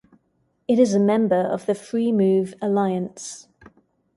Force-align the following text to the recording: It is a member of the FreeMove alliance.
It 0.67 0.79
is 0.79 0.95
a 0.95 0.99
member 0.99 1.35
of 1.39 1.67
the 1.67 1.73
FreeMove 1.73 2.55
alliance. 2.59 3.47